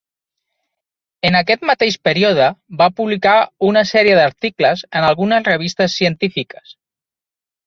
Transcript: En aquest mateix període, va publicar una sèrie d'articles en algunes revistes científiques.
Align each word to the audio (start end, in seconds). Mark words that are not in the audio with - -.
En 1.29 1.35
aquest 1.39 1.65
mateix 1.71 1.97
període, 2.07 2.47
va 2.79 2.87
publicar 3.01 3.35
una 3.69 3.85
sèrie 3.91 4.17
d'articles 4.21 4.85
en 5.01 5.07
algunes 5.11 5.47
revistes 5.53 6.01
científiques. 6.01 6.75